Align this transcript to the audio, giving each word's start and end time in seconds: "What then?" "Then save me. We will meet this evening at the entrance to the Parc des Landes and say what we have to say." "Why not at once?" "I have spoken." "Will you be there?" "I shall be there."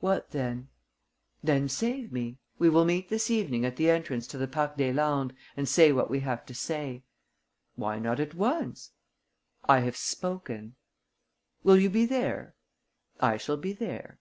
"What 0.00 0.32
then?" 0.32 0.68
"Then 1.42 1.66
save 1.66 2.12
me. 2.12 2.36
We 2.58 2.68
will 2.68 2.84
meet 2.84 3.08
this 3.08 3.30
evening 3.30 3.64
at 3.64 3.76
the 3.76 3.88
entrance 3.88 4.26
to 4.26 4.36
the 4.36 4.46
Parc 4.46 4.76
des 4.76 4.92
Landes 4.92 5.34
and 5.56 5.66
say 5.66 5.92
what 5.92 6.10
we 6.10 6.20
have 6.20 6.44
to 6.44 6.54
say." 6.54 7.04
"Why 7.74 7.98
not 7.98 8.20
at 8.20 8.34
once?" 8.34 8.90
"I 9.64 9.78
have 9.80 9.96
spoken." 9.96 10.74
"Will 11.64 11.78
you 11.78 11.88
be 11.88 12.04
there?" 12.04 12.54
"I 13.18 13.38
shall 13.38 13.56
be 13.56 13.72
there." 13.72 14.18